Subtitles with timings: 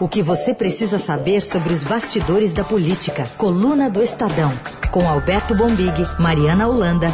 [0.00, 3.24] O que você precisa saber sobre os bastidores da política.
[3.38, 4.50] Coluna do Estadão.
[4.90, 7.06] Com Alberto Bombig, Mariana Holanda.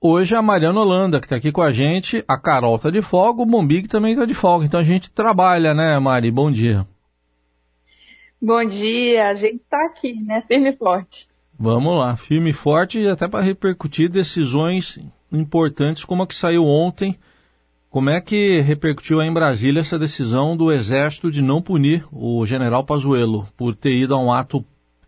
[0.00, 2.24] Hoje é a Mariana Holanda que está aqui com a gente.
[2.28, 4.64] A Carol está de folga, o Bombig também está de folga.
[4.64, 6.30] Então a gente trabalha, né, Mari?
[6.30, 6.86] Bom dia.
[8.40, 10.42] Bom dia, a gente está aqui, né?
[10.46, 11.26] Firme e forte.
[11.58, 14.98] Vamos lá, firme e forte e até para repercutir decisões
[15.32, 17.18] importantes como a que saiu ontem
[17.94, 22.84] como é que repercutiu em Brasília essa decisão do Exército de não punir o general
[22.84, 24.64] Pazuello por ter ido a um ato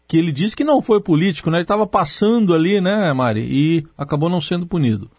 [0.06, 1.56] que ele disse que não foi político, né?
[1.56, 5.10] Ele estava passando ali, né, Mari, e acabou não sendo punido.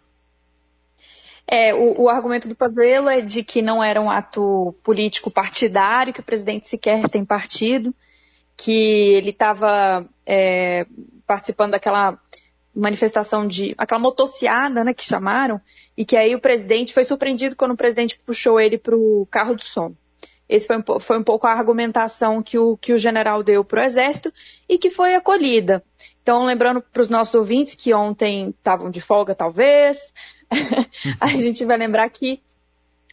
[1.45, 6.13] É, o, o, argumento do Pazuello é de que não era um ato político partidário,
[6.13, 7.93] que o presidente sequer tem partido,
[8.55, 10.87] que ele estava é,
[11.27, 12.17] participando daquela
[12.77, 15.59] manifestação de aquela motociada, né, que chamaram,
[15.97, 19.55] e que aí o presidente foi surpreendido quando o presidente puxou ele para o carro
[19.55, 19.93] de som.
[20.47, 23.81] Esse foi um, foi um pouco a argumentação que o, que o general deu para
[23.81, 24.31] o exército
[24.69, 25.83] e que foi acolhida.
[26.21, 30.13] Então, lembrando para os nossos ouvintes que ontem estavam de folga, talvez,
[31.19, 32.41] a gente vai lembrar que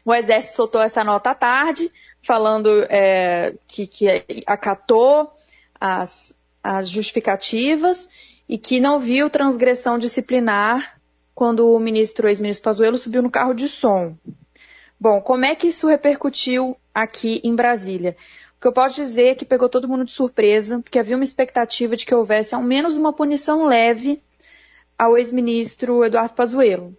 [0.04, 1.90] o exército soltou essa nota à tarde,
[2.20, 5.32] falando é, que, que acatou
[5.80, 8.08] as, as justificativas
[8.48, 11.00] e que não viu transgressão disciplinar
[11.34, 14.16] quando o ministro, ex-ministro Pazuello, subiu no carro de som.
[15.00, 18.16] Bom, como é que isso repercutiu aqui em Brasília?
[18.56, 21.24] O que eu posso dizer é que pegou todo mundo de surpresa, porque havia uma
[21.24, 24.22] expectativa de que houvesse ao menos uma punição leve
[24.98, 26.96] ao ex-ministro Eduardo Pazuello.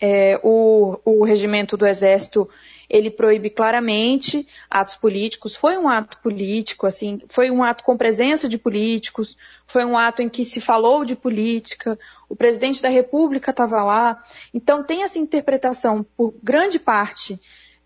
[0.00, 2.48] É, o, o regimento do Exército
[2.92, 5.56] ele proíbe claramente atos políticos.
[5.56, 9.34] Foi um ato político, assim, foi um ato com presença de políticos,
[9.66, 14.22] foi um ato em que se falou de política, o presidente da República estava lá.
[14.52, 17.40] Então tem essa interpretação por grande parte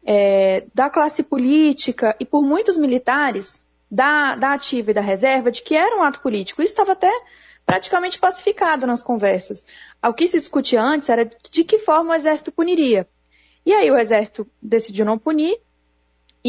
[0.04, 5.62] é, da classe política e por muitos militares da, da ativa e da reserva de
[5.62, 6.60] que era um ato político.
[6.60, 7.12] Isso estava até
[7.64, 9.64] praticamente pacificado nas conversas.
[10.04, 13.06] O que se discutia antes era de que forma o exército puniria.
[13.66, 15.59] E aí o exército decidiu não punir,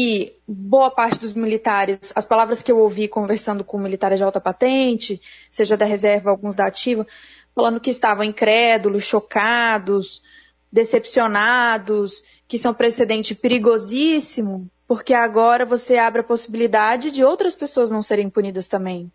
[0.00, 4.40] e boa parte dos militares, as palavras que eu ouvi conversando com militares de alta
[4.40, 5.20] patente,
[5.50, 7.04] seja da reserva, alguns da ativa,
[7.52, 10.22] falando que estavam incrédulos, chocados,
[10.70, 17.56] decepcionados, que são é um precedente perigosíssimo, porque agora você abre a possibilidade de outras
[17.56, 19.10] pessoas não serem punidas também.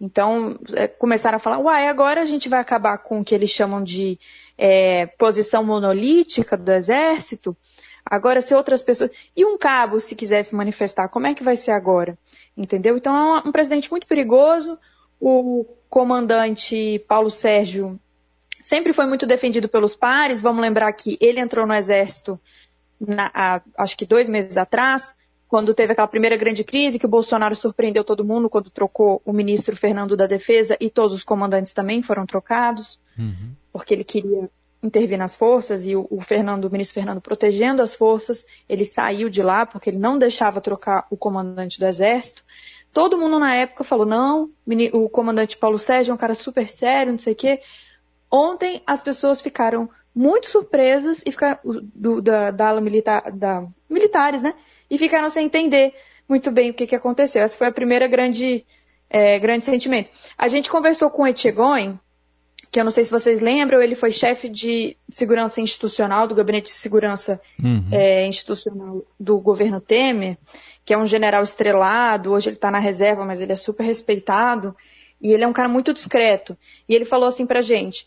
[0.00, 3.50] Então, é, começaram a falar, uai, agora a gente vai acabar com o que eles
[3.50, 4.18] chamam de
[4.56, 7.56] é, posição monolítica do exército,
[8.04, 9.10] agora se outras pessoas.
[9.36, 12.18] E um cabo, se quisesse manifestar, como é que vai ser agora?
[12.56, 12.96] Entendeu?
[12.96, 14.78] Então é um, presidente muito perigoso.
[15.20, 17.98] O comandante Paulo Sérgio
[18.62, 20.40] sempre foi muito defendido pelos pares.
[20.40, 22.40] Vamos lembrar que ele entrou no exército
[23.00, 25.14] na, há, acho que dois meses atrás,
[25.48, 29.32] quando teve aquela primeira grande crise, que o Bolsonaro surpreendeu todo mundo quando trocou o
[29.32, 32.98] ministro Fernando da Defesa e todos os comandantes também foram trocados.
[33.18, 34.48] Uhum porque ele queria
[34.82, 39.28] intervir nas forças e o, o, Fernando, o ministro Fernando protegendo as forças, ele saiu
[39.28, 42.42] de lá porque ele não deixava trocar o comandante do exército.
[42.90, 44.50] Todo mundo na época falou, não,
[44.94, 47.60] o comandante Paulo Sérgio é um cara super sério, não sei o quê.
[48.30, 54.40] Ontem as pessoas ficaram muito surpresas e ficaram, do, da, da ala militar, da, militares,
[54.40, 54.54] né?
[54.90, 55.94] E ficaram sem entender
[56.28, 57.42] muito bem o que, que aconteceu.
[57.42, 58.64] Essa foi a primeira grande,
[59.08, 60.10] é, grande sentimento.
[60.36, 61.98] A gente conversou com o Etchegoin,
[62.70, 66.66] que eu não sei se vocês lembram, ele foi chefe de segurança institucional, do Gabinete
[66.66, 67.88] de Segurança uhum.
[67.92, 70.36] é, Institucional do governo Temer,
[70.84, 74.76] que é um general estrelado, hoje ele está na reserva, mas ele é super respeitado,
[75.20, 76.56] e ele é um cara muito discreto.
[76.88, 78.06] E ele falou assim pra gente,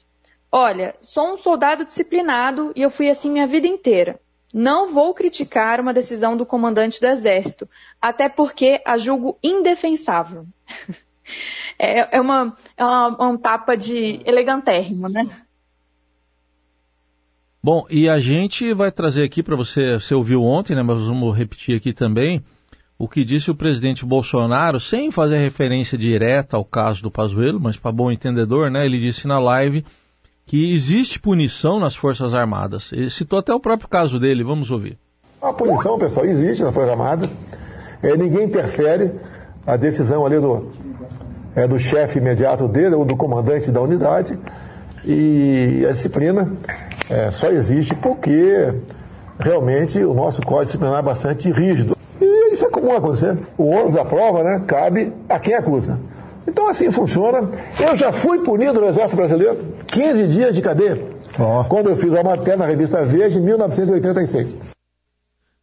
[0.52, 4.20] olha, sou um soldado disciplinado e eu fui assim minha vida inteira.
[4.54, 7.70] Não vou criticar uma decisão do comandante do Exército,
[8.02, 10.46] até porque a julgo indefensável.
[11.78, 15.30] é, é, uma, é uma, um tapa de elegantérrimo, né?
[17.62, 21.38] Bom, e a gente vai trazer aqui para você, você ouviu ontem, né, mas vamos
[21.38, 22.44] repetir aqui também,
[22.98, 27.76] o que disse o presidente Bolsonaro, sem fazer referência direta ao caso do Pazuello, mas
[27.76, 29.86] para bom entendedor, né, ele disse na live
[30.50, 32.90] que existe punição nas Forças Armadas.
[32.92, 34.98] Ele citou até o próprio caso dele, vamos ouvir.
[35.40, 37.36] A punição, pessoal, existe nas Forças Armadas,
[38.02, 39.12] é, ninguém interfere,
[39.64, 40.72] a decisão ali do,
[41.56, 44.40] é, do chefe imediato dele ou do comandante da unidade.
[45.06, 46.52] E a disciplina
[47.08, 48.74] é, só existe porque
[49.38, 51.96] realmente o nosso código disciplinar é bastante rígido.
[52.20, 53.38] E isso é comum acontecer.
[53.56, 56.00] O ônus da prova né, cabe a quem acusa.
[56.50, 57.48] Então assim funciona.
[57.80, 59.58] Eu já fui punido no Exército Brasileiro
[59.88, 60.98] 15 dias de cadeia.
[61.40, 61.64] Oh.
[61.66, 64.58] Quando eu fiz a matéria na revista Veja em 1986.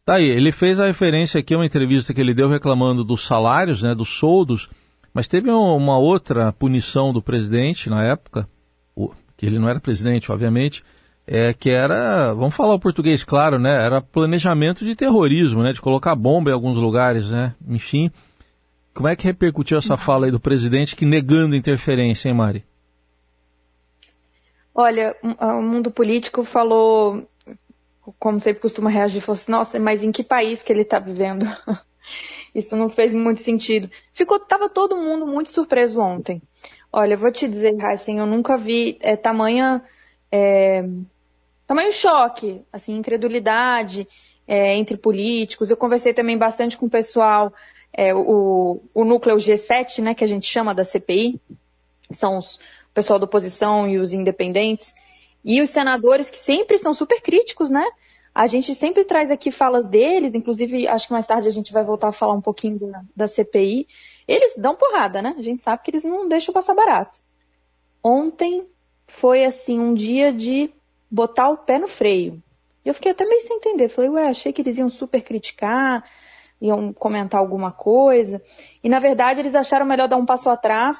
[0.05, 3.27] Tá aí, ele fez a referência aqui a uma entrevista que ele deu reclamando dos
[3.27, 4.69] salários, né, dos soldos,
[5.13, 8.47] mas teve uma outra punição do presidente na época,
[9.35, 10.81] que ele não era presidente, obviamente,
[11.27, 15.81] é, que era, vamos falar o português claro, né, era planejamento de terrorismo, né, de
[15.81, 18.09] colocar bomba em alguns lugares, né, enfim.
[18.97, 22.65] Como é que repercutiu essa fala aí do presidente que negando interferência, hein, Mari?
[24.73, 27.29] Olha, o mundo político falou,
[28.17, 31.45] como sempre costuma reagir, falou assim, nossa, mas em que país que ele está vivendo?
[32.55, 33.87] Isso não fez muito sentido.
[34.15, 36.41] Ficou, tava todo mundo muito surpreso ontem.
[36.91, 39.83] Olha, vou te dizer, Heisen, eu nunca vi é, tamanha,
[40.31, 40.83] é,
[41.67, 44.07] tamanho choque, assim, incredulidade
[44.47, 45.69] é, entre políticos.
[45.69, 47.53] Eu conversei também bastante com o pessoal
[47.93, 51.39] é, o, o núcleo G7, né, que a gente chama da CPI,
[52.11, 54.93] são os, o pessoal da oposição e os independentes,
[55.43, 57.85] e os senadores que sempre são super críticos, né?
[58.33, 61.83] A gente sempre traz aqui falas deles, inclusive acho que mais tarde a gente vai
[61.83, 63.87] voltar a falar um pouquinho da, da CPI.
[64.27, 65.33] Eles dão porrada, né?
[65.37, 67.19] A gente sabe que eles não deixam passar barato.
[68.03, 68.67] Ontem
[69.07, 70.69] foi assim um dia de
[71.09, 72.41] botar o pé no freio.
[72.85, 73.89] Eu fiquei até meio sem entender.
[73.89, 76.03] Falei, ué, achei que eles iam super criticar,
[76.61, 78.41] iam comentar alguma coisa.
[78.83, 80.97] E na verdade eles acharam melhor dar um passo atrás,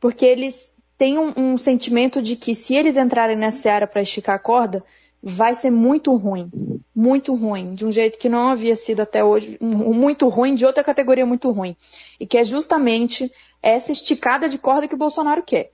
[0.00, 4.36] porque eles têm um, um sentimento de que se eles entrarem nessa área para esticar
[4.36, 4.84] a corda,
[5.22, 6.50] vai ser muito ruim.
[6.94, 7.74] Muito ruim.
[7.74, 9.58] De um jeito que não havia sido até hoje.
[9.60, 11.76] Muito ruim, de outra categoria muito ruim.
[12.18, 15.72] E que é justamente essa esticada de corda que o Bolsonaro quer.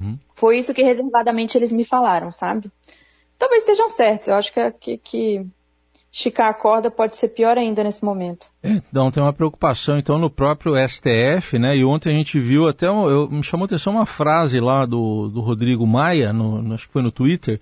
[0.00, 0.18] Hum.
[0.34, 2.70] Foi isso que reservadamente eles me falaram, sabe?
[3.38, 4.28] Talvez estejam certos.
[4.28, 5.46] Eu acho que, que, que
[6.14, 8.46] esticar a corda pode ser pior ainda nesse momento.
[8.62, 11.76] É, então tem uma preocupação então no próprio STF, né?
[11.76, 15.28] E ontem a gente viu até eu, me chamou a atenção uma frase lá do,
[15.28, 17.60] do Rodrigo Maia, no, acho que foi no Twitter,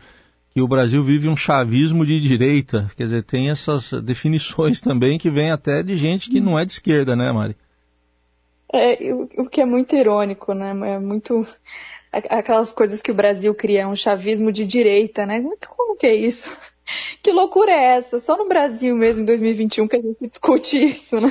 [0.50, 2.90] que o Brasil vive um chavismo de direita.
[2.94, 6.72] Quer dizer, tem essas definições também que vem até de gente que não é de
[6.72, 7.56] esquerda, né, Mari?
[8.70, 10.70] É, o, o que é muito irônico, né?
[10.92, 11.46] É muito
[12.12, 15.42] aquelas coisas que o Brasil cria, um chavismo de direita, né?
[15.66, 16.54] Como que é isso?
[17.22, 18.18] Que loucura é essa?
[18.18, 21.30] Só no Brasil mesmo, em 2021, que a gente discute isso, né?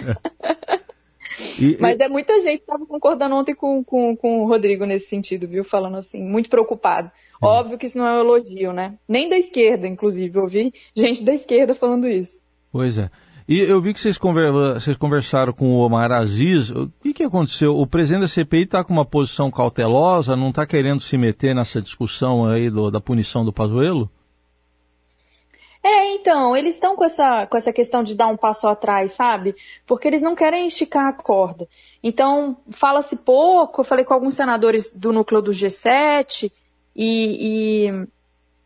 [1.60, 5.08] E, Mas é muita gente que estava concordando ontem com, com, com o Rodrigo nesse
[5.08, 5.64] sentido, viu?
[5.64, 7.10] Falando assim, muito preocupado.
[7.42, 7.48] Hum.
[7.48, 8.96] Óbvio que isso não é um elogio, né?
[9.08, 10.38] Nem da esquerda, inclusive.
[10.38, 12.42] Eu ouvi gente da esquerda falando isso.
[12.72, 13.10] Pois é.
[13.48, 16.70] E eu vi que vocês, vocês conversaram com o Omar Aziz.
[16.70, 17.76] O que, que aconteceu?
[17.76, 21.82] O presidente da CPI está com uma posição cautelosa, não está querendo se meter nessa
[21.82, 24.10] discussão aí do, da punição do Pazuello?
[25.84, 29.56] É, então, eles estão com essa, com essa questão de dar um passo atrás, sabe?
[29.88, 31.68] Porque eles não querem esticar a corda.
[32.04, 36.52] Então, fala-se pouco, eu falei com alguns senadores do núcleo do G7,
[36.96, 38.08] e, e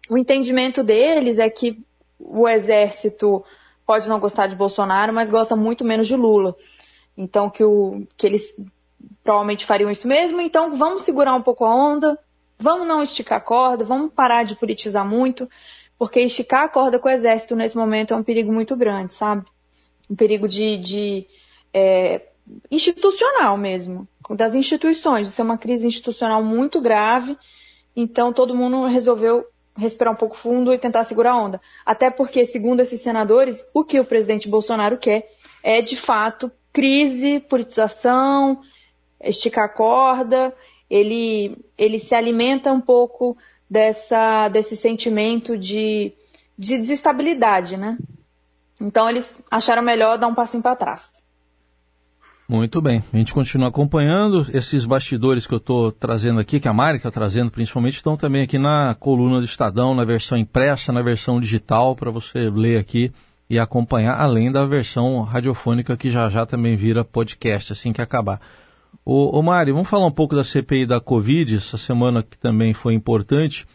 [0.09, 1.81] o entendimento deles é que
[2.19, 3.43] o exército
[3.85, 6.55] pode não gostar de Bolsonaro, mas gosta muito menos de Lula.
[7.17, 8.55] Então, que, o, que eles
[9.23, 10.41] provavelmente fariam isso mesmo.
[10.41, 12.19] Então, vamos segurar um pouco a onda,
[12.57, 15.47] vamos não esticar a corda, vamos parar de politizar muito
[15.97, 19.45] porque esticar a corda com o exército nesse momento é um perigo muito grande, sabe?
[20.09, 21.27] Um perigo de, de
[21.73, 22.21] é,
[22.69, 25.27] institucional mesmo, das instituições.
[25.27, 27.37] Isso é uma crise institucional muito grave.
[27.95, 29.45] Então todo mundo resolveu
[29.77, 31.61] respirar um pouco fundo e tentar segurar a onda.
[31.85, 35.27] Até porque, segundo esses senadores, o que o presidente Bolsonaro quer
[35.61, 38.61] é de fato crise, politização,
[39.21, 40.55] esticar a corda.
[40.89, 43.37] Ele, ele se alimenta um pouco
[43.69, 46.13] dessa, desse sentimento de,
[46.57, 47.97] de desestabilidade, né?
[48.79, 51.09] Então eles acharam melhor dar um passinho para trás.
[52.47, 56.73] Muito bem, a gente continua acompanhando esses bastidores que eu estou trazendo aqui, que a
[56.73, 61.01] Mari está trazendo principalmente, estão também aqui na coluna do Estadão, na versão impressa, na
[61.01, 63.11] versão digital, para você ler aqui
[63.49, 68.39] e acompanhar, além da versão radiofônica que já já também vira podcast assim que acabar.
[69.03, 72.73] Ô, ô Mário, vamos falar um pouco da CPI da Covid, essa semana que também
[72.73, 73.65] foi importante.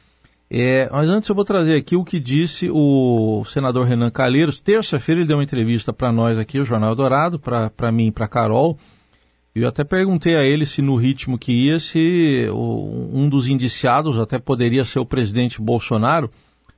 [0.52, 4.58] É, mas antes eu vou trazer aqui o que disse o senador Renan Calheiros.
[4.58, 8.26] Terça-feira ele deu uma entrevista para nós aqui, o Jornal Dourado, para mim e para
[8.26, 8.76] Carol.
[9.54, 14.18] Eu até perguntei a ele se no ritmo que ia, se o, um dos indiciados
[14.18, 16.30] até poderia ser o presidente Bolsonaro.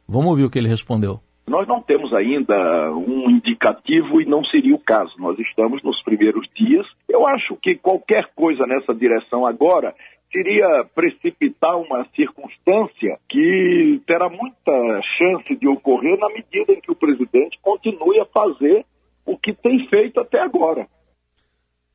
[0.06, 1.20] Vamos ouvir o que ele respondeu.
[1.46, 5.12] Nós não temos ainda um indicativo e não seria o caso.
[5.18, 6.86] Nós estamos nos primeiros dias.
[7.08, 9.94] Eu acho que qualquer coisa nessa direção agora
[10.32, 16.96] seria precipitar uma circunstância que terá muita chance de ocorrer na medida em que o
[16.96, 18.86] presidente continue a fazer
[19.26, 20.88] o que tem feito até agora.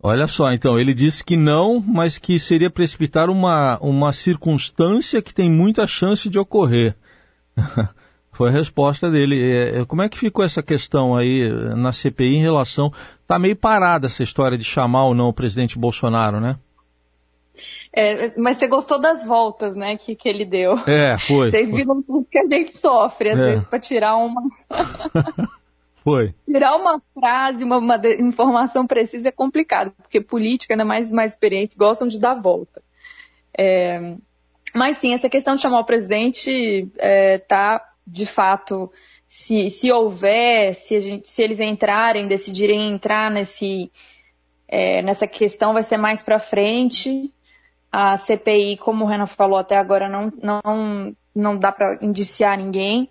[0.02, 5.34] Olha só, então, ele disse que não, mas que seria precipitar uma, uma circunstância que
[5.34, 6.96] tem muita chance de ocorrer.
[8.38, 9.42] Foi a resposta dele.
[9.42, 12.94] É, é, como é que ficou essa questão aí na CPI em relação.
[13.20, 16.56] Está meio parada essa história de chamar ou não o presidente Bolsonaro, né?
[17.92, 20.78] É, mas você gostou das voltas, né, que, que ele deu.
[20.86, 21.50] É, foi.
[21.50, 23.46] Vocês viram tudo que a gente sofre, às é.
[23.48, 24.44] vezes, para tirar uma.
[26.04, 26.36] foi.
[26.46, 31.76] Tirar uma frase, uma, uma, informação precisa é complicado, porque política, né, mais, mais experientes,
[31.76, 32.84] gostam de dar volta.
[33.58, 34.14] É,
[34.76, 38.90] mas sim, essa questão de chamar o presidente está, é, de fato,
[39.26, 43.92] se, se houver, se, gente, se eles entrarem, decidirem entrar nesse,
[44.66, 47.34] é, nessa questão, vai ser mais para frente.
[47.92, 53.10] A CPI, como o Renan falou até agora, não, não, não dá para indiciar ninguém.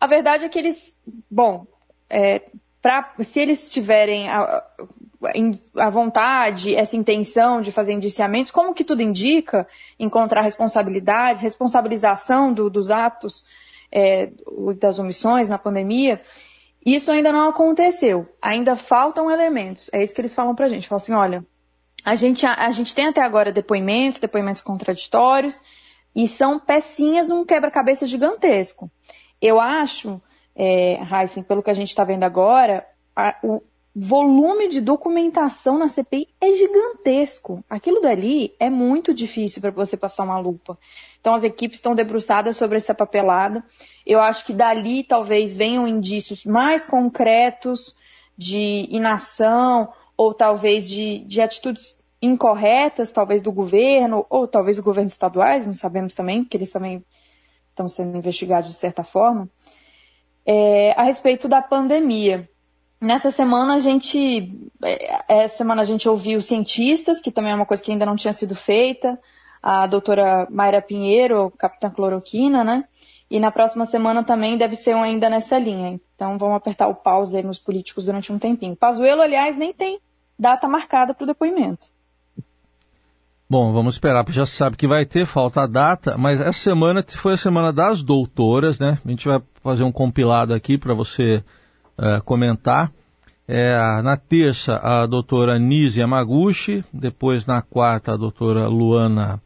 [0.00, 0.96] A verdade é que eles,
[1.28, 1.66] bom,
[2.08, 2.42] é,
[2.80, 4.64] pra, se eles tiverem a,
[5.76, 9.66] a, vontade, essa intenção de fazer indiciamentos, como que tudo indica,
[9.98, 13.44] encontrar responsabilidades, responsabilização do, dos atos
[13.92, 14.30] é,
[14.78, 16.20] das omissões na pandemia,
[16.84, 18.28] isso ainda não aconteceu.
[18.40, 19.90] Ainda faltam elementos.
[19.92, 20.88] É isso que eles falam pra gente.
[20.88, 21.46] Falam assim, olha,
[22.04, 25.62] a gente, a, a gente tem até agora depoimentos, depoimentos contraditórios,
[26.14, 28.90] e são pecinhas num quebra-cabeça gigantesco.
[29.40, 30.20] Eu acho,
[30.54, 33.62] é, Heisen, pelo que a gente está vendo agora, a, o
[33.94, 37.64] volume de documentação na CPI é gigantesco.
[37.68, 40.78] Aquilo dali é muito difícil para você passar uma lupa.
[41.20, 43.64] Então as equipes estão debruçadas sobre essa papelada.
[44.06, 47.94] Eu acho que dali talvez venham indícios mais concretos
[48.36, 55.08] de inação ou talvez de, de atitudes incorretas, talvez do governo, ou talvez do governo
[55.08, 57.02] estaduais, não sabemos também, porque eles também
[57.70, 59.48] estão sendo investigados de certa forma,
[60.44, 62.48] é, a respeito da pandemia.
[63.00, 64.52] Nessa semana a gente,
[64.82, 68.14] é, essa semana a gente ouviu cientistas, que também é uma coisa que ainda não
[68.14, 69.18] tinha sido feita,
[69.62, 72.84] a doutora Mayra Pinheiro, capitã cloroquina, né?
[73.30, 75.98] E na próxima semana também deve ser um ainda nessa linha.
[76.14, 78.76] Então vamos apertar o pause aí nos políticos durante um tempinho.
[78.76, 79.98] Pazuello, aliás, nem tem
[80.38, 81.86] data marcada para o depoimento.
[83.48, 87.04] Bom, vamos esperar, porque já sabe que vai ter, falta a data, mas essa semana
[87.06, 88.98] foi a semana das doutoras, né?
[89.04, 91.42] A gente vai fazer um compilado aqui para você
[92.00, 92.90] uh, comentar.
[93.52, 99.42] É, na terça, a doutora Nise Yamaguchi, depois na quarta, a doutora Luana,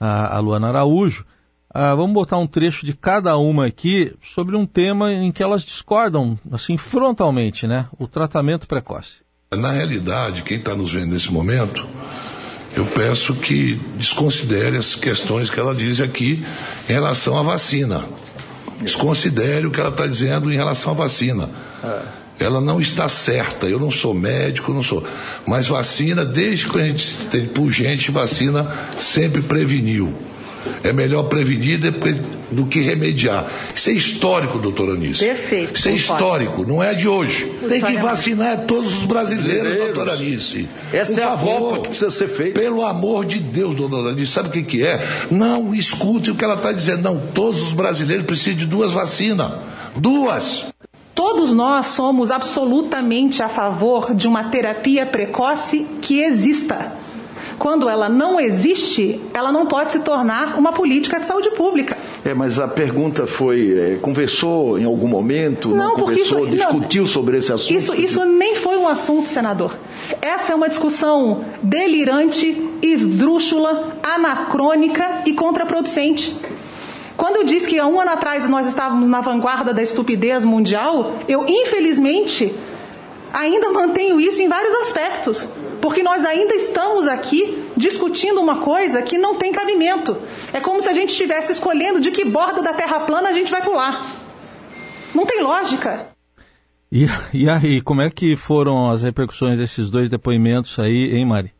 [0.00, 1.24] a, a Luana Araújo.
[1.72, 5.62] Uh, vamos botar um trecho de cada uma aqui sobre um tema em que elas
[5.62, 7.86] discordam, assim, frontalmente, né?
[7.98, 9.18] O tratamento precoce.
[9.54, 11.86] Na realidade, quem está nos vendo nesse momento,
[12.76, 16.44] eu peço que desconsidere as questões que ela diz aqui
[16.88, 18.04] em relação à vacina.
[18.80, 21.48] Desconsidere o que ela está dizendo em relação à vacina.
[22.38, 23.66] Ela não está certa.
[23.66, 25.02] Eu não sou médico, não sou.
[25.46, 30.12] Mas vacina, desde que a gente tem por gente, vacina sempre preveniu.
[30.82, 31.78] É melhor prevenir
[32.50, 33.46] do que remediar.
[33.74, 35.24] Isso é histórico, doutora Anice.
[35.24, 35.78] Perfeito.
[35.78, 37.52] Isso é histórico, não é de hoje.
[37.68, 40.68] Tem que vacinar todos os brasileiros, doutora Anice.
[40.92, 42.60] Essa Por é favor, a volta que precisa ser feita.
[42.60, 45.26] Pelo amor de Deus, doutora Anice, sabe o que, que é?
[45.30, 47.02] Não escute o que ela está dizendo.
[47.02, 49.52] Não, todos os brasileiros precisam de duas vacinas.
[49.96, 50.66] Duas.
[51.16, 56.92] Todos nós somos absolutamente a favor de uma terapia precoce que exista.
[57.58, 61.96] Quando ela não existe, ela não pode se tornar uma política de saúde pública.
[62.22, 65.70] É, mas a pergunta foi: é, conversou em algum momento?
[65.70, 67.74] Não, não conversou, isso, discutiu não, sobre esse assunto?
[67.74, 69.74] Isso, isso nem foi um assunto, senador.
[70.20, 76.36] Essa é uma discussão delirante, esdrúxula, anacrônica e contraproducente.
[77.16, 81.18] Quando eu disse que há um ano atrás nós estávamos na vanguarda da estupidez mundial,
[81.26, 82.54] eu infelizmente
[83.32, 85.48] ainda mantenho isso em vários aspectos,
[85.80, 90.16] porque nós ainda estamos aqui discutindo uma coisa que não tem cabimento.
[90.52, 93.50] É como se a gente estivesse escolhendo de que borda da Terra plana a gente
[93.50, 94.06] vai pular.
[95.14, 96.08] Não tem lógica.
[96.92, 101.55] E, e aí, como é que foram as repercussões desses dois depoimentos aí, hein, Mari?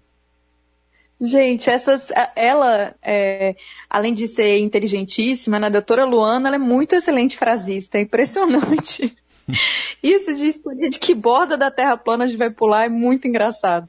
[1.20, 3.56] Gente, essas, ela, é,
[3.88, 9.16] além de ser inteligentíssima, né, a doutora Luana, ela é muito excelente frasista, é impressionante.
[10.02, 13.26] Isso de escolher de que borda da Terra plana a gente vai pular é muito
[13.26, 13.88] engraçado.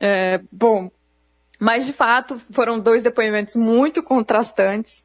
[0.00, 0.90] É, bom,
[1.60, 5.04] mas de fato foram dois depoimentos muito contrastantes.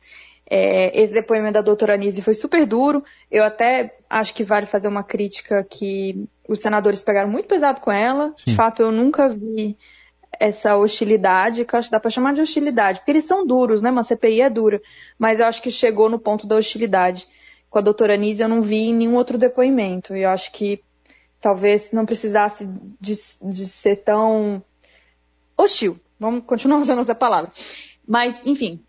[0.50, 3.04] É, esse depoimento da doutora Anise foi super duro.
[3.30, 7.92] Eu até acho que vale fazer uma crítica que os senadores pegaram muito pesado com
[7.92, 8.34] ela.
[8.38, 8.52] Sim.
[8.52, 9.78] De fato, eu nunca vi
[10.40, 13.90] essa hostilidade, que acho que dá para chamar de hostilidade, porque eles são duros, né?
[13.90, 14.82] Uma CPI é dura,
[15.18, 17.28] mas eu acho que chegou no ponto da hostilidade
[17.70, 20.16] com a doutora Anise eu não vi nenhum outro depoimento.
[20.16, 20.82] E eu acho que
[21.40, 22.68] talvez não precisasse
[23.00, 24.64] de, de ser tão
[25.58, 26.00] hostil.
[26.20, 27.52] Vamos continuar usando essa palavra.
[28.08, 28.84] Mas, enfim,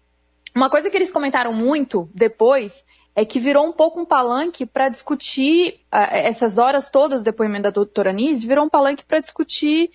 [0.54, 4.88] uma coisa que eles comentaram muito depois é que virou um pouco um palanque para
[4.88, 9.90] discutir uh, essas horas todas do depoimento da doutora Nise, virou um palanque para discutir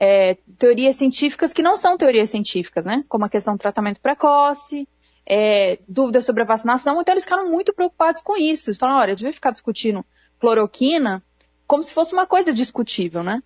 [0.00, 3.04] é, teorias científicas que não são teorias científicas, né?
[3.06, 4.88] Como a questão do tratamento precoce,
[5.26, 6.98] é, dúvidas sobre a vacinação.
[6.98, 8.70] Então eles ficaram muito preocupados com isso.
[8.70, 10.04] Eles falaram, olha, a gente vai ficar discutindo
[10.40, 11.22] cloroquina
[11.66, 13.42] como se fosse uma coisa discutível, né?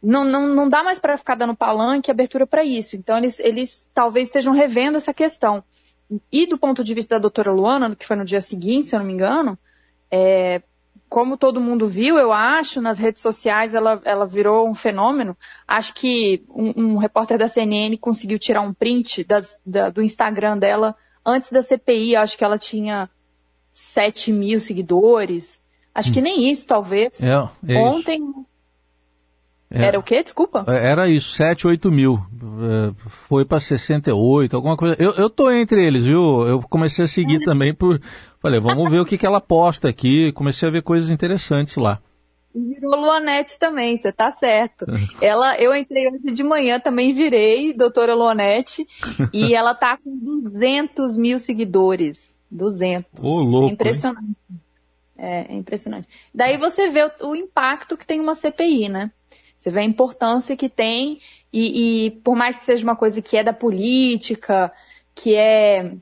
[0.00, 2.94] Não, não, não dá mais para ficar dando palanque abertura para isso.
[2.94, 5.64] Então eles, eles talvez estejam revendo essa questão.
[6.30, 9.00] E do ponto de vista da doutora Luana, que foi no dia seguinte, se eu
[9.00, 9.58] não me engano,
[10.10, 10.62] é,
[11.08, 15.36] como todo mundo viu, eu acho, nas redes sociais ela, ela virou um fenômeno.
[15.66, 20.58] Acho que um, um repórter da CNN conseguiu tirar um print das, da, do Instagram
[20.58, 22.16] dela antes da CPI.
[22.16, 23.08] Acho que ela tinha
[23.70, 25.62] 7 mil seguidores.
[25.94, 26.14] Acho hum.
[26.14, 27.22] que nem isso, talvez.
[27.22, 28.20] É, é Ontem.
[28.20, 28.46] Isso.
[29.74, 29.86] É.
[29.86, 30.22] Era o quê?
[30.22, 30.64] Desculpa.
[30.68, 32.14] É, era isso, 7, 8 mil.
[32.14, 32.94] É,
[33.28, 34.96] foi para 68, alguma coisa.
[34.98, 36.46] Eu, eu tô entre eles, viu?
[36.46, 38.00] Eu comecei a seguir também por.
[38.44, 40.30] Falei, vamos ver o que, que ela posta aqui.
[40.32, 41.98] Comecei a ver coisas interessantes lá.
[42.54, 44.84] Virou Luanete também, você tá certo.
[45.18, 48.86] Ela, eu entrei hoje de manhã, também virei doutora Luanete,
[49.32, 52.38] e ela tá com 200 mil seguidores.
[52.50, 53.24] 200.
[53.24, 54.36] Ô, louco, é impressionante.
[55.16, 56.06] É, é, impressionante.
[56.34, 59.10] Daí você vê o, o impacto que tem uma CPI, né?
[59.58, 61.18] Você vê a importância que tem
[61.50, 64.70] e, e, por mais que seja uma coisa que é da política,
[65.14, 65.94] que é,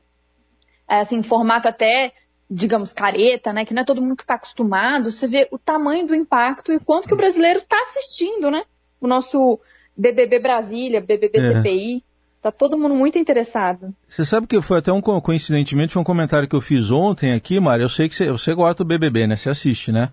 [0.91, 2.13] é assim, formato até,
[2.53, 3.65] digamos, careta, né?
[3.65, 6.79] Que não é todo mundo que está acostumado, você vê o tamanho do impacto e
[6.79, 8.63] quanto que o brasileiro está assistindo, né?
[9.01, 9.59] O nosso
[9.97, 11.53] BBB Brasília, BBB é.
[11.55, 12.05] CPI.
[12.43, 13.95] Tá todo mundo muito interessado.
[14.09, 17.61] Você sabe que foi até um coincidentemente foi um comentário que eu fiz ontem aqui,
[17.61, 17.85] Mário.
[17.85, 19.37] Eu sei que você, você gosta do BBB, né?
[19.37, 20.11] Você assiste, né?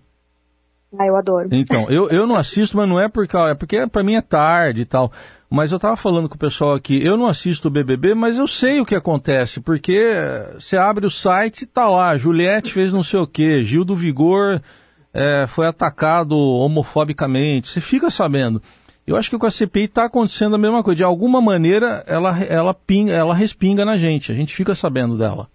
[0.98, 1.50] Ah, eu adoro.
[1.52, 4.82] Então, eu, eu não assisto, mas não é porque, é porque para mim é tarde
[4.82, 5.12] e tal.
[5.50, 8.48] Mas eu tava falando com o pessoal aqui, eu não assisto o BBB, mas eu
[8.48, 10.12] sei o que acontece, porque
[10.54, 13.96] você abre o site e tá lá, Juliette fez não sei o quê, Gil do
[13.96, 14.62] Vigor
[15.12, 18.62] é, foi atacado homofobicamente, você fica sabendo.
[19.10, 20.98] Eu acho que com a CPI está acontecendo a mesma coisa.
[20.98, 24.32] De alguma maneira, ela, ela, pinga, ela respinga na gente.
[24.32, 25.50] A gente fica sabendo dela.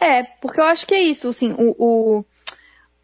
[0.00, 1.28] É, porque eu acho que é isso.
[1.28, 2.24] Assim, o, o,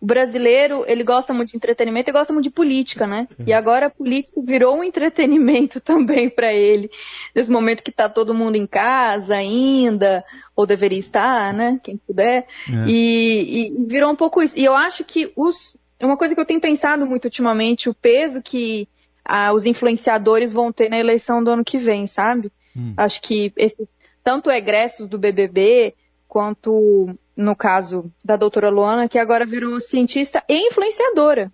[0.00, 3.26] o brasileiro, ele gosta muito de entretenimento e gosta muito de política, né?
[3.46, 6.90] E agora a política virou um entretenimento também para ele.
[7.34, 10.22] Nesse momento que está todo mundo em casa ainda,
[10.54, 11.80] ou deveria estar, né?
[11.82, 12.46] Quem puder.
[12.68, 12.84] É.
[12.86, 14.58] E, e, virou um pouco isso.
[14.58, 15.76] E eu acho que os.
[15.98, 18.86] É uma coisa que eu tenho pensado muito ultimamente, o peso que
[19.24, 22.52] ah, os influenciadores vão ter na eleição do ano que vem, sabe?
[22.76, 22.92] Hum.
[22.98, 23.88] Acho que esse,
[24.22, 25.94] tanto egressos do BBB
[26.28, 31.52] quanto no caso da doutora Luana, que agora virou cientista e influenciadora.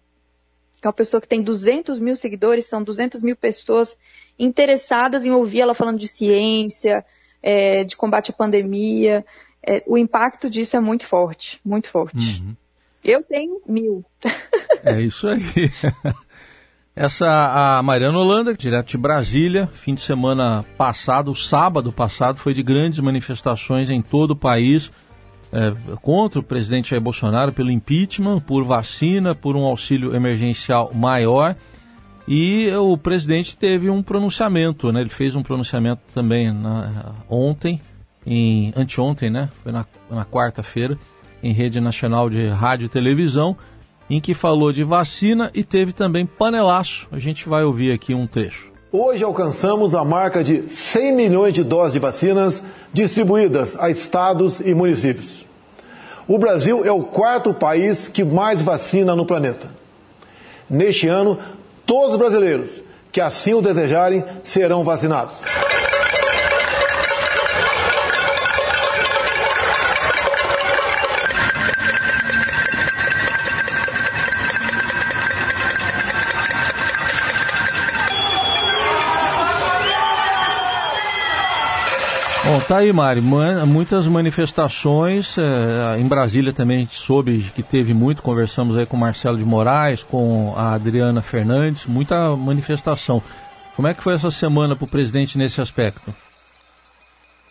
[0.81, 3.97] É uma pessoa que tem 200 mil seguidores, são 200 mil pessoas
[4.39, 7.05] interessadas em ouvir ela falando de ciência,
[7.43, 9.25] é, de combate à pandemia.
[9.65, 12.41] É, o impacto disso é muito forte, muito forte.
[12.41, 12.57] Uhum.
[13.05, 14.05] Eu tenho mil.
[14.85, 15.39] É isso aí.
[16.95, 22.65] Essa a Mariana Holanda, direto de Brasília, fim de semana passado, sábado passado, foi de
[22.65, 24.91] grandes manifestações em todo o país
[25.53, 31.55] é, contra o presidente Jair Bolsonaro pelo impeachment, por vacina, por um auxílio emergencial maior.
[32.27, 35.01] E o presidente teve um pronunciamento, né?
[35.01, 37.81] Ele fez um pronunciamento também na, ontem,
[38.25, 39.51] em anteontem, né?
[39.63, 40.97] Foi na, na quarta-feira,
[41.43, 43.57] em rede nacional de rádio e televisão,
[44.09, 47.09] em que falou de vacina e teve também panelaço.
[47.11, 48.72] A gente vai ouvir aqui um trecho.
[48.95, 54.75] Hoje alcançamos a marca de 100 milhões de doses de vacinas distribuídas a estados e
[54.75, 55.47] municípios.
[56.29, 59.71] O Brasil é o quarto país que mais vacina no planeta.
[60.69, 61.39] Neste ano,
[61.87, 65.37] todos os brasileiros que assim o desejarem serão vacinados.
[82.63, 83.21] Tá aí, Mari.
[83.21, 85.37] muitas manifestações.
[85.39, 88.23] É, em Brasília também a gente soube que teve muito.
[88.23, 91.87] Conversamos aí com o Marcelo de Moraes, com a Adriana Fernandes.
[91.87, 93.23] Muita manifestação.
[93.75, 96.15] Como é que foi essa semana para o presidente nesse aspecto?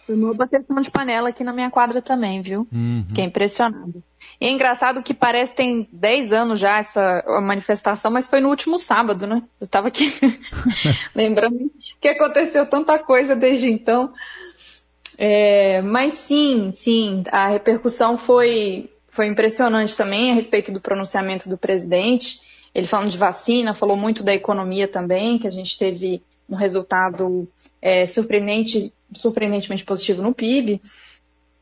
[0.06, 2.68] Foi uma bateção de panela aqui na minha quadra também, viu?
[2.72, 3.06] Uhum.
[3.08, 4.04] Fiquei impressionado.
[4.40, 8.50] E é engraçado que parece que tem 10 anos já essa manifestação, mas foi no
[8.50, 9.42] último sábado, né?
[9.60, 10.14] Eu estava aqui
[11.16, 14.14] lembrando que aconteceu tanta coisa desde então.
[15.24, 21.60] É, mas sim, sim, a repercussão foi, foi impressionante também a respeito do pronunciamento do
[21.60, 22.40] presidente.
[22.74, 27.48] Ele falando de vacina, falou muito da economia também, que a gente teve um resultado
[27.80, 30.82] é, surpreendente, surpreendentemente positivo no PIB.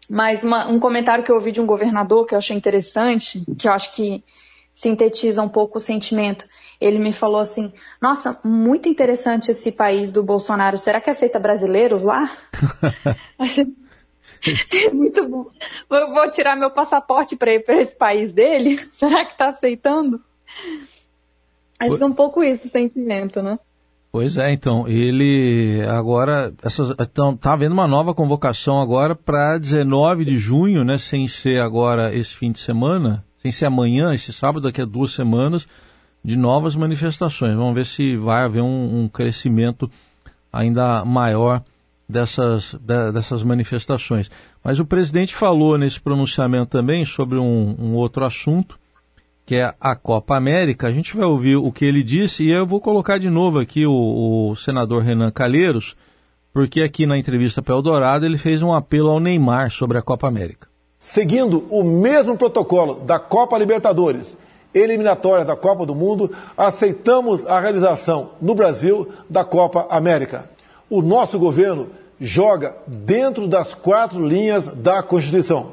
[0.10, 3.68] Mas uma, um comentário que eu ouvi de um governador que eu achei interessante, que
[3.68, 4.24] eu acho que
[4.80, 6.48] sintetiza um pouco o sentimento.
[6.80, 10.78] Ele me falou assim: Nossa, muito interessante esse país do Bolsonaro.
[10.78, 12.32] Será que aceita brasileiros lá?
[13.38, 13.68] achei
[14.94, 15.48] muito bom.
[15.90, 18.80] Eu vou tirar meu passaporte para ir para esse país dele?
[18.96, 20.22] Será que está aceitando?
[21.78, 23.60] Acho que é um pouco isso o sentimento, né?
[24.12, 30.26] Pois é, então, ele agora, essas, então, tá havendo uma nova convocação agora para 19
[30.26, 34.64] de junho, né, sem ser agora esse fim de semana, sem ser amanhã, esse sábado,
[34.64, 35.68] daqui a duas semanas,
[36.24, 37.56] de novas manifestações.
[37.56, 39.90] Vamos ver se vai haver um, um crescimento
[40.52, 41.64] ainda maior
[42.08, 44.30] dessas, de, dessas manifestações.
[44.64, 48.78] Mas o presidente falou nesse pronunciamento também sobre um, um outro assunto,
[49.46, 50.88] que é a Copa América.
[50.88, 53.86] A gente vai ouvir o que ele disse e eu vou colocar de novo aqui
[53.86, 55.96] o, o senador Renan Calheiros,
[56.52, 60.28] porque aqui na entrevista para Eldorado ele fez um apelo ao Neymar sobre a Copa
[60.28, 60.69] América.
[61.00, 64.38] Seguindo o mesmo protocolo da Copa Libertadores,
[64.74, 70.50] eliminatória da Copa do Mundo, aceitamos a realização no Brasil da Copa América.
[70.90, 75.72] O nosso governo joga dentro das quatro linhas da Constituição.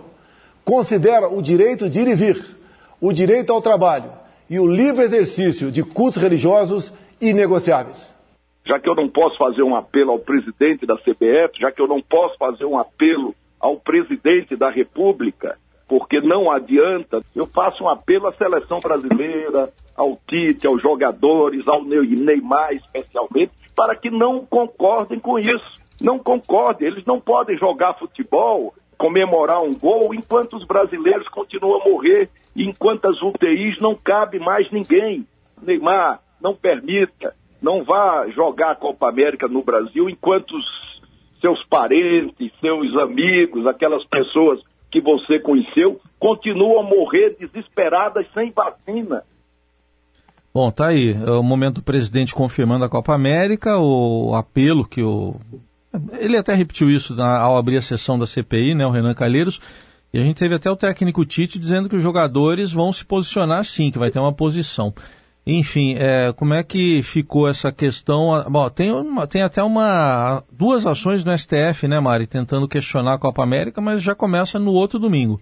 [0.64, 2.56] Considera o direito de ir e vir
[3.00, 4.10] o direito ao trabalho
[4.48, 8.14] e o livre exercício de cultos religiosos inegociáveis.
[8.64, 11.88] Já que eu não posso fazer um apelo ao presidente da CBF, já que eu
[11.88, 13.34] não posso fazer um apelo
[13.66, 20.16] ao presidente da República, porque não adianta, eu faço um apelo à seleção brasileira, ao
[20.29, 25.81] Tite, aos jogadores, ao Neymar especialmente, para que não concordem com isso.
[26.00, 31.88] Não concordem, eles não podem jogar futebol, comemorar um gol, enquanto os brasileiros continuam a
[31.88, 35.26] morrer enquanto as UTIs não cabe mais ninguém.
[35.61, 40.95] Neymar, não permita, não vá jogar a Copa América no Brasil enquanto os
[41.46, 49.22] seus parentes, seus amigos, aquelas pessoas que você conheceu, continuam a morrer desesperadas sem vacina.
[50.52, 51.12] Bom, tá aí.
[51.12, 55.37] É o momento do presidente confirmando a Copa América, o apelo que o.
[56.18, 59.61] Ele até repetiu isso ao abrir a sessão da CPI, né, o Renan Calheiros,
[60.12, 63.64] e a gente teve até o técnico Tite dizendo que os jogadores vão se posicionar
[63.64, 64.92] sim, que vai ter uma posição.
[65.46, 68.42] Enfim, é, como é que ficou essa questão?
[68.50, 73.18] Bom, tem, uma, tem até uma duas ações no STF, né, Mari, tentando questionar a
[73.18, 75.40] Copa América, mas já começa no outro domingo.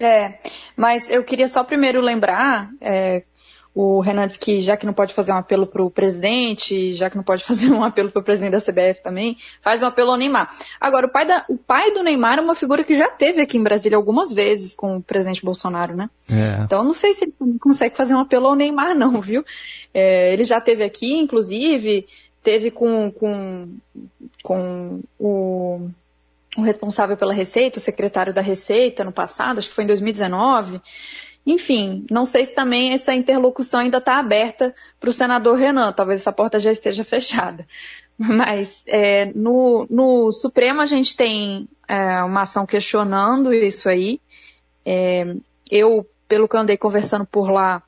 [0.00, 0.38] É,
[0.76, 3.22] mas eu queria só primeiro lembrar, é,
[3.76, 7.10] o Renan disse que já que não pode fazer um apelo para o presidente, já
[7.10, 10.12] que não pode fazer um apelo para o presidente da CBF também, faz um apelo
[10.12, 10.48] ao Neymar.
[10.80, 13.58] Agora, o pai, da, o pai do Neymar é uma figura que já teve aqui
[13.58, 16.08] em Brasília algumas vezes com o presidente Bolsonaro, né?
[16.32, 16.62] É.
[16.62, 19.44] Então, não sei se ele consegue fazer um apelo ao Neymar, não, viu?
[19.92, 22.06] É, ele já teve aqui, inclusive,
[22.42, 23.68] teve com, com,
[24.42, 25.86] com o,
[26.56, 30.80] o responsável pela Receita, o secretário da Receita no passado, acho que foi em 2019.
[31.46, 36.20] Enfim, não sei se também essa interlocução ainda está aberta para o senador Renan, talvez
[36.20, 37.64] essa porta já esteja fechada.
[38.18, 44.20] Mas é, no, no, Supremo a gente tem é, uma ação questionando isso aí.
[44.84, 45.36] É,
[45.70, 47.82] eu, pelo que andei conversando por lá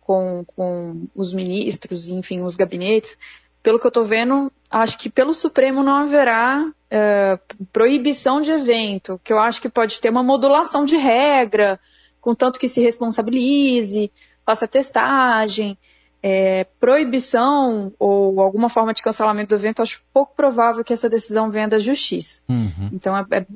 [0.00, 3.16] com, com os ministros, enfim, os gabinetes,
[3.62, 7.38] pelo que eu estou vendo, acho que pelo Supremo não haverá é,
[7.72, 11.80] proibição de evento, que eu acho que pode ter uma modulação de regra,
[12.22, 14.10] contanto que se responsabilize,
[14.46, 15.76] faça testagem,
[16.22, 21.50] é, proibição ou alguma forma de cancelamento do evento, acho pouco provável que essa decisão
[21.50, 22.40] venha da justiça.
[22.48, 22.90] Uhum.
[22.92, 23.46] Então é, é,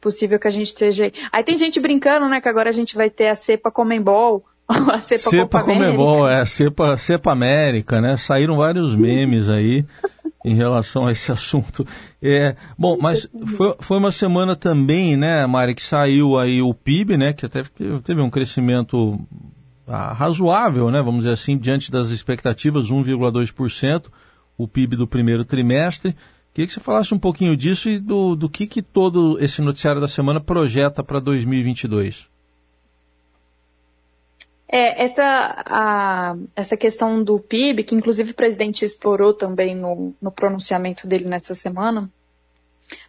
[0.00, 1.10] possível que a gente esteja.
[1.30, 4.44] Aí tem gente brincando, né, que agora a gente vai ter a cepa Comembol.
[4.68, 8.16] A cepa, cepa Comembol, é, cepa, cepa América, né?
[8.16, 9.84] Saíram vários memes aí
[10.44, 11.86] em relação a esse assunto.
[12.20, 17.16] É, bom, mas foi, foi uma semana também, né, Mari, que saiu aí o PIB,
[17.16, 17.62] né, que até
[18.02, 19.18] teve um crescimento
[19.86, 24.06] ah, razoável, né, vamos dizer assim, diante das expectativas, 1,2%,
[24.56, 26.14] o PIB do primeiro trimestre.
[26.52, 30.00] Queria que você falasse um pouquinho disso e do, do que, que todo esse noticiário
[30.00, 32.31] da semana projeta para 2022.
[34.74, 40.32] É, essa, a, essa questão do PIB, que inclusive o presidente explorou também no, no
[40.32, 42.10] pronunciamento dele nessa semana,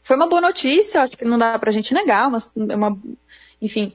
[0.03, 2.37] foi uma boa notícia, acho que não dá para a gente negar, uma,
[2.75, 2.99] uma
[3.61, 3.93] enfim,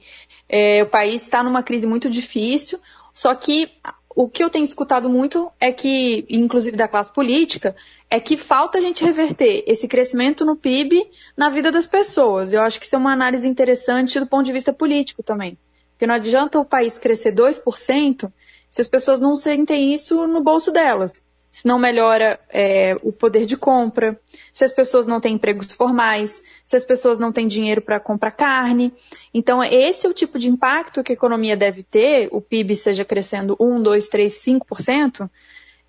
[0.49, 2.79] é, o país está numa crise muito difícil,
[3.13, 3.69] só que
[4.15, 7.75] o que eu tenho escutado muito é que, inclusive da classe política,
[8.09, 12.51] é que falta a gente reverter esse crescimento no PIB na vida das pessoas.
[12.51, 15.55] Eu acho que isso é uma análise interessante do ponto de vista político também.
[15.99, 18.31] Porque não adianta o país crescer 2%
[18.71, 21.21] se as pessoas não sentem isso no bolso delas.
[21.51, 24.17] se não melhora é, o poder de compra,
[24.53, 28.31] se as pessoas não têm empregos formais, se as pessoas não têm dinheiro para comprar
[28.31, 28.93] carne.
[29.33, 33.03] Então, esse é o tipo de impacto que a economia deve ter, o PIB seja
[33.03, 35.29] crescendo 1, 2, 3, 5%,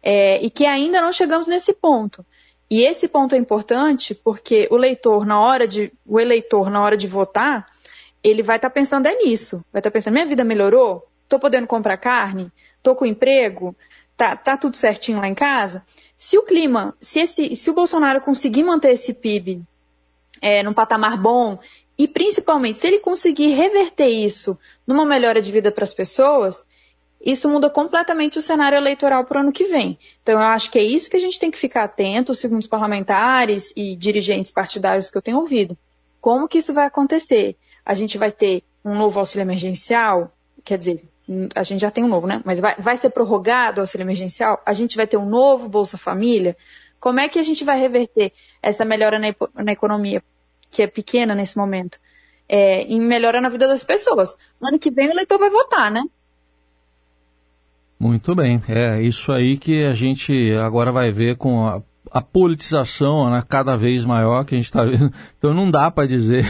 [0.02, 2.26] é, e que ainda não chegamos nesse ponto.
[2.68, 6.96] E esse ponto é importante porque o leitor, na hora de, o eleitor, na hora
[6.96, 7.66] de votar,
[8.22, 9.64] ele vai estar tá pensando é nisso.
[9.72, 11.06] Vai estar tá pensando, minha vida melhorou?
[11.24, 12.50] Estou podendo comprar carne?
[12.78, 13.74] Estou com emprego?
[14.20, 15.82] tá, tá tudo certinho lá em casa,
[16.18, 19.62] se o clima, se, esse, se o Bolsonaro conseguir manter esse PIB
[20.42, 21.58] é, num patamar bom,
[21.96, 26.66] e principalmente se ele conseguir reverter isso numa melhora de vida para as pessoas,
[27.18, 29.98] isso muda completamente o cenário eleitoral para o ano que vem.
[30.22, 32.66] Então, eu acho que é isso que a gente tem que ficar atento, segundo os
[32.66, 35.76] parlamentares e dirigentes partidários que eu tenho ouvido.
[36.20, 37.56] Como que isso vai acontecer?
[37.90, 40.32] A gente vai ter um novo auxílio emergencial?
[40.64, 41.02] Quer dizer,
[41.56, 42.40] a gente já tem um novo, né?
[42.44, 44.62] Mas vai, vai ser prorrogado o auxílio emergencial?
[44.64, 46.56] A gente vai ter um novo Bolsa Família?
[47.00, 50.22] Como é que a gente vai reverter essa melhora na, na economia,
[50.70, 51.98] que é pequena nesse momento,
[52.48, 54.38] é, em melhora na vida das pessoas?
[54.62, 56.04] Ano que vem o eleitor vai votar, né?
[57.98, 58.62] Muito bem.
[58.68, 63.76] É isso aí que a gente agora vai ver com a, a politização né, cada
[63.76, 65.12] vez maior que a gente está vendo.
[65.36, 66.46] Então não dá para dizer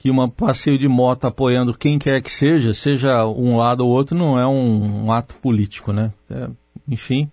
[0.00, 4.16] que um passeio de moto apoiando quem quer que seja, seja um lado ou outro,
[4.16, 6.10] não é um, um ato político, né?
[6.30, 6.48] É,
[6.88, 7.30] enfim.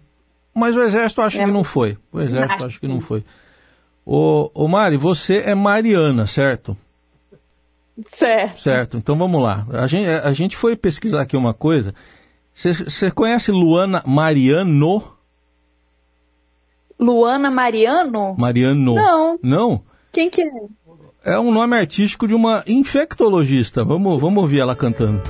[0.54, 1.46] Mas o Exército acho é.
[1.46, 1.98] que não foi.
[2.12, 3.24] O Exército acho que não foi.
[4.06, 6.76] Ô, ô Mari, você é Mariana, certo?
[8.12, 8.60] Certo.
[8.60, 8.98] Certo.
[8.98, 9.66] Então vamos lá.
[9.72, 11.96] A gente, a gente foi pesquisar aqui uma coisa.
[12.54, 15.10] Você conhece Luana Mariano?
[17.00, 18.36] Luana Mariano?
[18.38, 18.94] Mariano.
[18.94, 19.40] Não.
[19.42, 19.84] Não?
[20.12, 20.52] Quem que é?
[21.24, 23.84] É um nome artístico de uma infectologista.
[23.84, 25.22] Vamos, vamos ouvir ela cantando.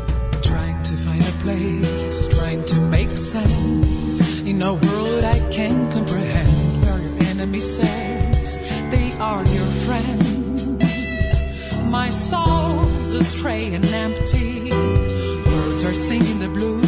[0.41, 6.84] Trying to find a place, trying to make sense in a world I can't comprehend
[6.84, 8.60] where your enemy says
[8.91, 10.28] they are your friends.
[11.89, 14.69] My soul's astray and empty.
[15.43, 16.86] Birds are singing the blues.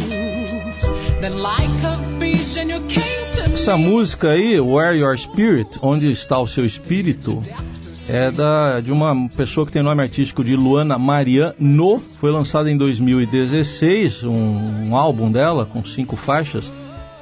[1.20, 3.54] Then like a vision you came to me.
[3.54, 7.42] Essa música aí, Where Your Spirit, onde está o seu espírito,
[8.12, 12.00] é da, de uma pessoa que tem nome artístico de Luana Mariano.
[12.18, 16.70] Foi lançada em 2016, um, um, álbum dela com cinco faixas,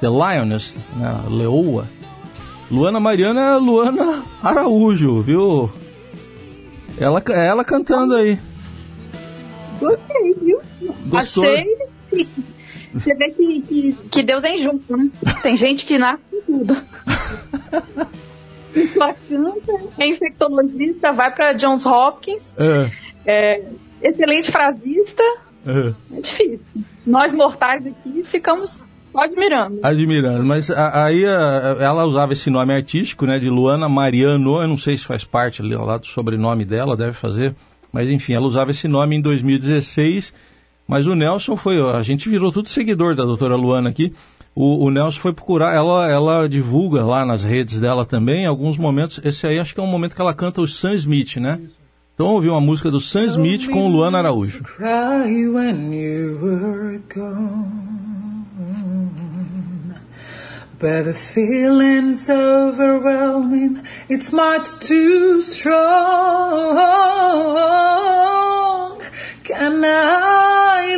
[0.01, 1.87] The Lioness, né, Leoa.
[2.71, 5.69] Luana Mariana é Luana Araújo, viu?
[6.99, 8.39] Ela, ela cantando aí.
[9.79, 10.59] Gostei, viu?
[11.05, 11.43] Gostou?
[11.43, 11.77] Achei.
[12.91, 15.11] Você vê que, que, que Deus é injusto, né?
[15.43, 16.75] Tem gente que nasce com tudo.
[18.93, 22.91] só canta, é infectologista, vai para Johns Hopkins, é.
[23.25, 23.63] É,
[24.01, 25.23] excelente frasista.
[25.65, 26.17] É.
[26.17, 26.61] é difícil.
[27.05, 29.79] Nós mortais aqui ficamos admirando.
[29.83, 34.97] Admirando, mas aí ela usava esse nome artístico, né, de Luana Mariano, eu não sei
[34.97, 37.55] se faz parte ali lá do sobrenome dela, deve fazer,
[37.91, 40.33] mas enfim, ela usava esse nome em 2016,
[40.87, 44.13] mas o Nelson foi, a gente virou tudo seguidor da doutora Luana aqui,
[44.61, 49.21] o, o, Nelson foi procurar, ela, ela divulga lá nas redes dela também, alguns momentos,
[49.23, 51.61] esse aí acho que é um momento que ela canta o Sam Smith, né?
[52.13, 54.61] Então ouvi uma música do Sam Smith com o Luana Araújo.
[60.77, 65.75] But the feeling's overwhelming, it's much too strong.
[69.43, 70.95] Can I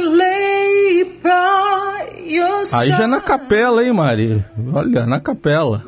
[2.73, 4.43] Aí já é na capela, hein, Mari?
[4.73, 5.85] Olha, na capela.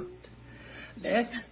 [1.01, 1.51] Next.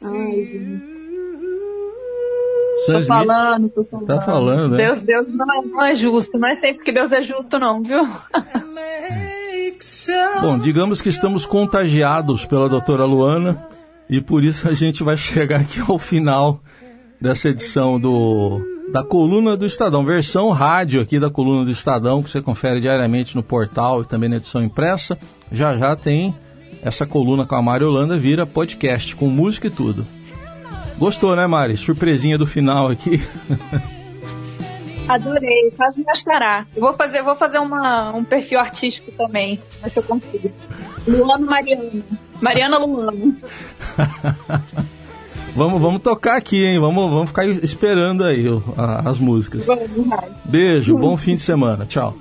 [2.85, 4.07] Tô falando, tô falando.
[4.07, 5.01] Tá falando, Deus, é?
[5.01, 8.07] Deus não, não, é justo, não é sempre que Deus é justo, não, viu?
[10.41, 13.67] Bom, digamos que estamos contagiados pela doutora Luana
[14.09, 16.59] e por isso a gente vai chegar aqui ao final
[17.19, 22.29] dessa edição do da coluna do Estadão, versão rádio aqui da coluna do Estadão, que
[22.29, 25.17] você confere diariamente no portal e também na edição impressa.
[25.49, 26.35] Já já tem
[26.81, 30.05] essa coluna com a Mari Holanda, vira podcast, com música e tudo.
[30.97, 31.77] Gostou, né, Mari?
[31.77, 33.21] Surpresinha do final aqui.
[35.07, 36.67] Adorei, faz me mascarar.
[36.75, 40.51] Eu vou fazer, vou fazer uma, um perfil artístico também, ver se eu consigo.
[41.07, 42.03] Luano Mariano.
[42.41, 43.35] Mariana Luano.
[45.55, 46.79] Vamos, vamos tocar aqui, hein?
[46.79, 48.45] Vamos, vamos ficar esperando aí
[48.77, 49.65] as músicas.
[50.45, 51.85] Beijo, bom fim de semana.
[51.85, 52.15] Tchau.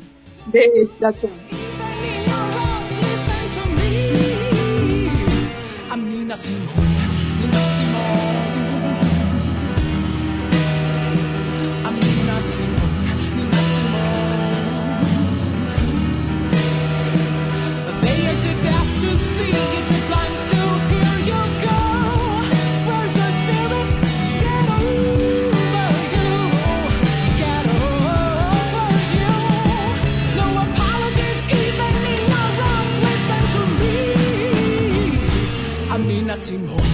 [0.47, 1.31] Beijo, tchau.
[6.33, 6.90] Are
[36.51, 36.90] 佔好。